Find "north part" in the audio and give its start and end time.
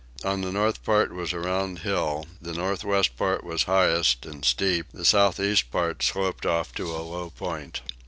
0.51-1.13